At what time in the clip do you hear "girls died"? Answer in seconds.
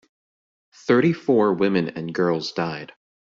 2.11-2.93